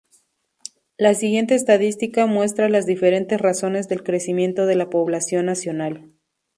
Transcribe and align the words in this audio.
La 0.97 1.13
siguiente 1.13 1.53
estadística 1.53 2.25
muestra 2.25 2.69
las 2.69 2.87
diferentes 2.87 3.39
razones 3.39 3.87
del 3.87 4.01
crecimiento 4.01 4.65
de 4.65 4.73
la 4.73 4.89
población 4.89 5.45
nacional. 5.45 6.09